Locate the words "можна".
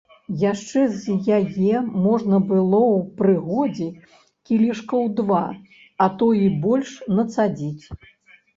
2.05-2.39